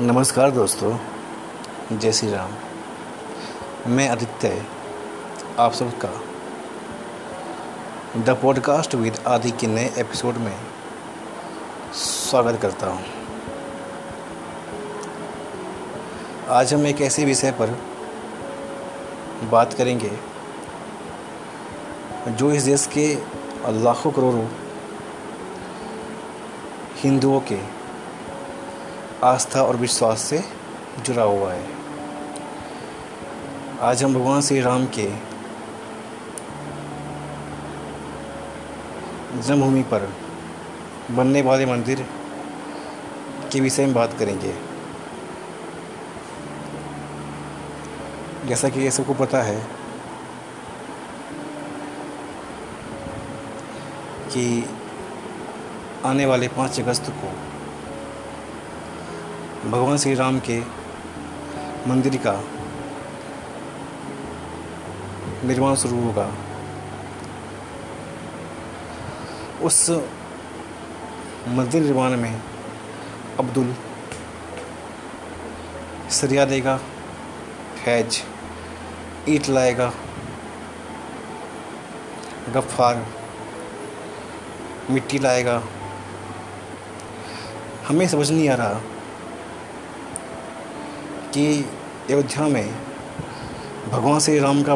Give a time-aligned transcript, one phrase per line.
[0.00, 0.98] नमस्कार दोस्तों,
[1.92, 2.50] जय श्री राम
[3.92, 4.66] मैं आदित्य,
[5.58, 6.08] आप सबका
[8.16, 10.54] द पॉडकास्ट विद आदि के नए एपिसोड में
[11.94, 13.04] स्वागत करता हूँ।
[16.48, 17.76] आज हम एक ऐसे विषय पर
[19.50, 20.12] बात करेंगे
[22.28, 23.06] जो इस देश के
[23.82, 24.46] लाखों करोड़ों
[26.96, 27.79] हिंदुओं के
[29.24, 30.44] आस्था और विश्वास से
[31.04, 31.64] जुड़ा हुआ है।
[33.80, 35.08] आज हम भगवान श्री राम के
[39.42, 40.08] जन्मभूमि पर
[41.10, 42.06] बनने वाले मंदिर
[43.52, 44.54] के विषय में बात करेंगे।
[48.48, 49.60] जैसा कि ये सबको पता है
[54.32, 54.64] कि
[56.04, 57.49] आने वाले पाँच अगस्त को
[59.64, 60.58] भगवान श्री राम के
[61.86, 62.32] मंदिर का
[65.44, 66.24] निर्माण शुरू होगा।
[69.62, 69.90] उस
[71.48, 72.40] मंदिर निर्माण में
[73.38, 73.74] अब्दुल
[76.10, 76.76] सरिया देगा
[77.84, 78.22] फैज
[79.28, 79.92] ईट लाएगा,
[82.54, 83.06] गफ्फार
[84.90, 85.62] मिट्टी लाएगा।
[87.88, 88.80] हमें समझ नहीं आ रहा
[91.34, 91.64] कि
[92.10, 92.74] अयोध्या में
[93.90, 94.74] भगवान श्री राम का,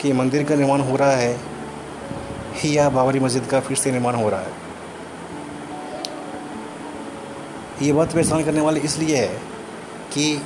[0.00, 1.40] के मंदिर का निर्माण हो रहा है,
[2.54, 4.52] ही या बाबरी मस्जिद का फिर से निर्माण हो रहा है।
[7.82, 9.40] ये बात परेशान करने वाली इसलिए है
[10.12, 10.42] कि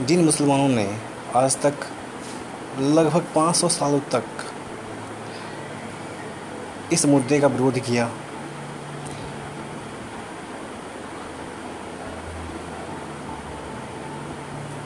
[0.00, 0.98] जिन मुसलमानों ने
[1.36, 1.74] आज तक
[2.80, 4.24] लगभग 500 सालों तक
[6.92, 8.10] इस मुद्दे का विरोध किया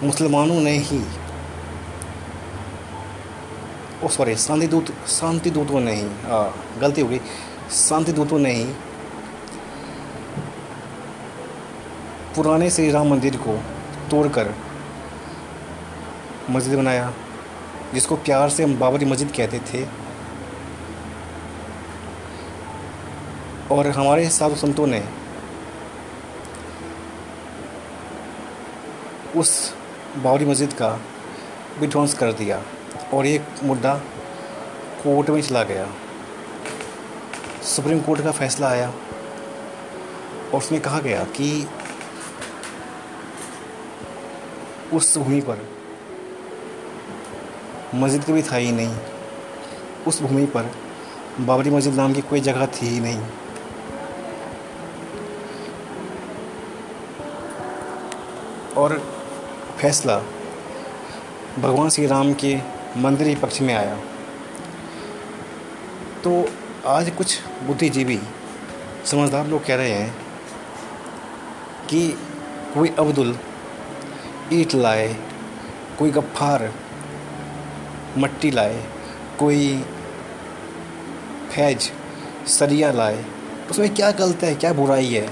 [0.02, 1.02] मुसलमानों ने ही
[4.08, 6.08] सॉरी शांति दूत, शांति दूतों ने ही
[6.80, 7.20] गलती हो गई।
[7.70, 8.64] शांति दूतों ने ही
[12.36, 13.56] पुराने श्री राम मंदिर को
[14.10, 14.54] तोड़कर
[16.50, 17.12] मस्जिद बनाया,
[17.94, 19.86] जिसको प्यार से हम बाबरी मस्जिद कहते थे।
[23.70, 25.02] और हमारे साधु संतों ने
[29.36, 29.50] उस
[30.16, 30.88] बाबरी मस्जिद का
[31.80, 32.62] विध्वंस कर दिया
[33.14, 33.94] और ये मुद्दा
[35.02, 35.86] कोर्ट में चला गया।
[37.62, 41.68] सुप्रीम कोर्ट का फैसला आया और उसमें कहा गया कि
[44.92, 45.68] उस भूमि पर
[47.94, 48.96] मस्जिद कभी था ही नहीं।
[50.06, 50.70] उस भूमि पर
[51.40, 53.22] बाबरी मस्जिद नाम की कोई जगह थी ही नहीं।
[58.76, 59.17] और
[59.80, 60.16] फैसला
[61.58, 62.58] भगवान श्री राम के
[62.96, 63.96] मंदिर पक्ष में आया।
[66.24, 66.50] तो
[66.86, 68.18] आज कुछ बुद्धिजीवी,
[69.04, 70.16] समझदार लोग कह रहे हैं
[71.90, 72.08] कि
[72.74, 73.38] कोई अब्दुल
[74.52, 75.16] ईट लाए,
[75.98, 76.72] कोई गफ्फार,
[78.18, 78.84] मट्टी लाए,
[79.38, 79.84] कोई
[81.52, 81.90] फैज,
[82.46, 83.24] सरिया लाए,
[83.70, 85.28] उसमें क्या गलत है, क्या बुराई है?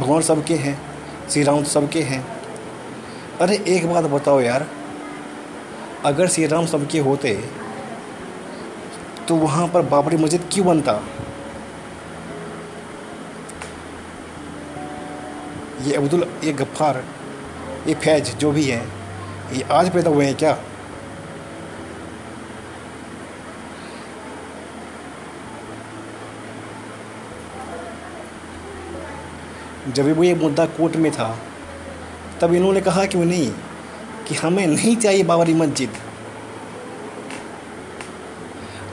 [0.00, 0.80] भगवान सबके हैं,
[1.28, 2.35] श्री राम सबके हैं।
[3.40, 4.66] अरे, एक बात बताओ यार।
[6.04, 7.32] अगर श्री राम सबके होते
[9.28, 10.92] तो वहाँ पर बाबरी मस्जिद क्यों बनता?
[15.82, 17.02] ये अब्दुल, ये गफ्फार,
[17.86, 18.86] ये फैज जो भी हैं,
[19.52, 20.58] ये आज पैदा हुए हैं क्या?
[29.88, 31.38] जब भी वो ये मुद्दा कोर्ट में था
[32.40, 33.52] तब इन्होंने कहा क्यों नहीं,
[34.28, 35.90] कि हमें नहीं चाहिए बाबरी मस्जिद।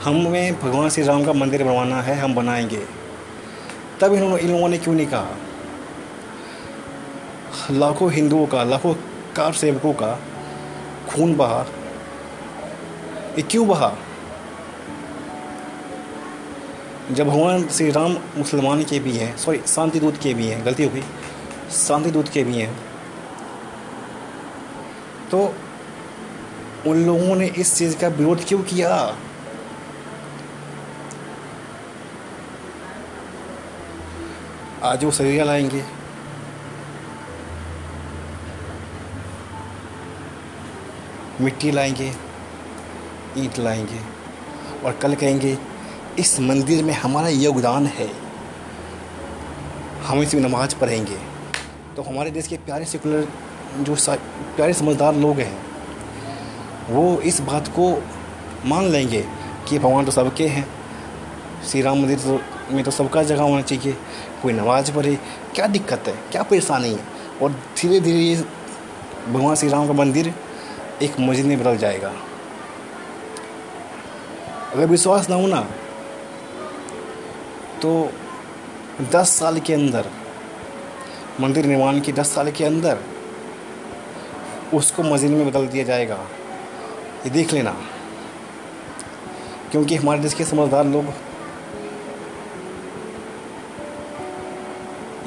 [0.04, 2.86] हमें भगवान श्री राम का मंदिर बनवाना है, हम बनाएँगे।
[4.02, 5.28] तब इन्होंने इन लोगों ने क्यों नहीं कहा?
[7.72, 8.94] लाखों हिंदुओं का, लाखों
[9.36, 10.20] कार सेवकों का
[11.10, 11.66] खून बहा।
[13.38, 13.96] ये क्यों बहा?
[17.12, 20.84] जब भगवान श्री राम मुसलमान के भी हैं सॉरी शांति दूत के भी हैं, गलती
[20.84, 21.04] हो गई।
[21.72, 22.93] शांति दूत के भी हैं।
[25.34, 25.56] तो
[26.88, 29.18] उन लोगों ने इस चीज़ का विरोध क्यों किया?
[34.84, 35.84] आज वो सरिया लाएँगे।
[41.42, 42.14] मिट्टी लाएँगे,
[43.38, 44.02] ईंट लाएँगे
[44.86, 45.58] और कल कहेंगे,
[46.20, 48.12] इस मंदिर में हमारा योगदान है।
[50.04, 51.18] हम इसमें नमाज़ पढ़ेंगे।
[51.96, 53.28] तो हमारे देश के प्यारे सेकुलर
[53.80, 53.96] जो
[54.56, 55.58] प्यारे समझदार लोग हैं,
[56.90, 57.92] वो इस बात को
[58.66, 59.22] मान लेंगे
[59.70, 60.68] कि भगवान तो सबके हैं।
[61.68, 62.40] श्री राम मंदिर तो
[62.72, 63.94] में तो सबका जगह होना चाहिए।
[64.42, 65.16] कोई नमाज़ पढ़े,
[65.56, 66.14] क्या दिक्कत है?
[66.32, 67.00] क्या परेशानी है?
[67.42, 68.36] और धीरे धीरे ये
[69.28, 70.34] भगवान श्री राम का मंदिर
[71.02, 72.14] एक मस्जिद में बदल जाएगा।
[74.74, 75.62] अगर विश्वास ना हो ना
[77.82, 78.12] तो
[79.12, 80.06] दस साल के अंदर,
[81.42, 82.98] मंदिर निर्माण के दस साल के अंदर
[84.74, 86.16] उसको मस्जिद में बदल दिया जाएगा।
[87.26, 87.76] ये देख लेना।
[89.72, 91.14] क्योंकि हमारे देश के समझदार लोग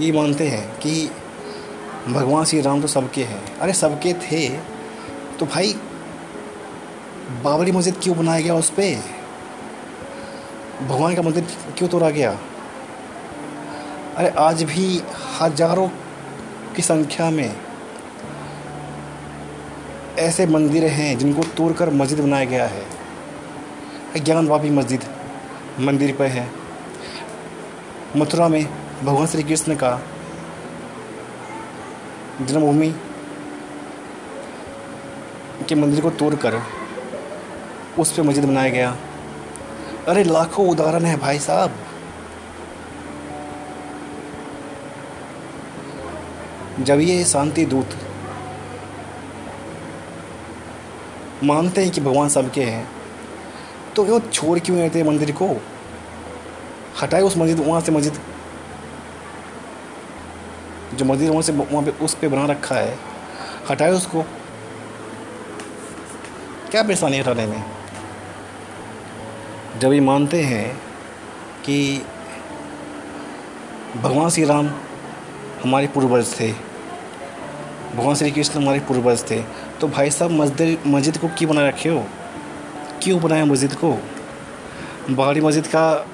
[0.00, 1.10] ये मानते हैं कि
[2.08, 4.48] भगवान श्री राम तो सबके हैं। अरे सबके थे
[5.38, 5.72] तो भाई
[7.44, 9.02] बाबरी मस्जिद क्यों बनाया गया उस पर
[10.82, 11.46] भगवान का मंदिर
[11.78, 12.30] क्यों तोड़ा गया?
[14.16, 15.02] अरे आज भी
[15.40, 15.88] हज़ारों
[16.76, 17.65] की संख्या में
[20.18, 22.86] ऐसे मंदिर हैं जिनको तोड़कर मस्जिद बनाया गया है।
[24.24, 25.04] ज्ञानवापी मस्जिद
[25.80, 26.50] मंदिर पर है।
[28.16, 28.68] मथुरा में
[29.04, 30.00] भगवान श्री कृष्ण का
[32.42, 32.94] जन्मभूमि
[35.68, 36.62] के मंदिर को तोड़कर
[37.98, 38.96] उस पर मस्जिद बनाया गया।
[40.08, 41.72] अरे, लाखों उदाहरण है भाई साहब।
[46.80, 48.05] जब ये शांति दूत
[51.44, 52.88] मानते हैं कि भगवान सबके हैं।
[53.96, 55.62] तो वो छोड़ क्यों रहते मंदिर को?
[57.02, 58.20] हटाए उस मस्जिद, वहाँ से मस्जिद।
[60.94, 62.98] जो मस्जिद वहाँ से, वहाँ पे उस पे बना रखा है,
[63.70, 64.22] हटाए उसको।
[66.70, 67.64] क्या परेशानी हटाने में?
[69.78, 70.76] जब ये मानते हैं
[71.64, 72.02] कि
[73.96, 74.66] भगवान श्री राम
[75.64, 76.52] हमारे पूर्वज थे,
[77.96, 81.88] भगवान श्री कृष्ण हमारे पूर्वज थे तो भाई साहब, मस्जिद मस्जिद को क्यों बनाए रखे
[81.88, 82.06] हो?
[83.02, 83.98] क्यों बनाया मस्जिद को?
[85.10, 86.06] बाहरी मस्जिद का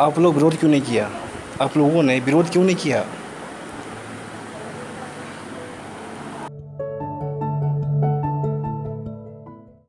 [0.00, 1.10] आप लोग विरोध क्यों नहीं किया?
[1.60, 3.04] आप लोगों ने विरोध क्यों नहीं किया?